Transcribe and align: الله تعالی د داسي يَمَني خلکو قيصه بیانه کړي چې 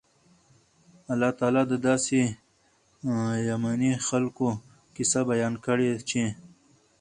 الله 1.11 1.31
تعالی 1.39 1.63
د 1.67 1.73
داسي 1.87 2.23
يَمَني 3.49 3.91
خلکو 4.07 4.47
قيصه 4.95 5.21
بیانه 5.29 5.57
کړي 5.65 5.91
چې 6.09 6.23